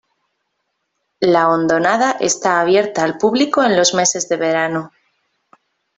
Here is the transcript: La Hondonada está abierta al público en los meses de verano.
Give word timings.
La 1.19 1.47
Hondonada 1.47 2.13
está 2.19 2.59
abierta 2.59 3.03
al 3.03 3.19
público 3.19 3.61
en 3.63 3.77
los 3.77 3.93
meses 3.93 4.27
de 4.29 4.35
verano. 4.37 4.91